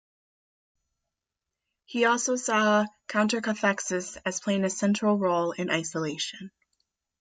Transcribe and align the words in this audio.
He 1.85 2.05
also 2.05 2.35
saw 2.35 2.85
countercathexis 3.07 4.17
as 4.25 4.39
playing 4.39 4.63
a 4.65 4.69
central 4.71 5.19
role 5.19 5.51
in 5.51 5.69
isolation. 5.69 6.49